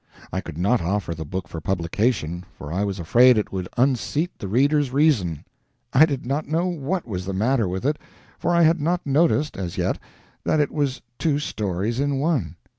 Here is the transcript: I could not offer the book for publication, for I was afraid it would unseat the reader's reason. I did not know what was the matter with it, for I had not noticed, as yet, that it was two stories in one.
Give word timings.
I 0.33 0.41
could 0.41 0.57
not 0.57 0.81
offer 0.81 1.13
the 1.13 1.25
book 1.27 1.47
for 1.47 1.61
publication, 1.61 2.43
for 2.57 2.73
I 2.73 2.83
was 2.83 2.97
afraid 2.99 3.37
it 3.37 3.51
would 3.51 3.69
unseat 3.77 4.31
the 4.39 4.47
reader's 4.47 4.89
reason. 4.89 5.45
I 5.93 6.07
did 6.07 6.25
not 6.25 6.47
know 6.47 6.65
what 6.65 7.05
was 7.07 7.23
the 7.27 7.33
matter 7.33 7.67
with 7.67 7.85
it, 7.85 7.99
for 8.39 8.49
I 8.49 8.63
had 8.63 8.81
not 8.81 9.05
noticed, 9.05 9.57
as 9.57 9.77
yet, 9.77 9.99
that 10.43 10.59
it 10.59 10.71
was 10.71 11.03
two 11.19 11.37
stories 11.37 11.99
in 11.99 12.17
one. 12.17 12.55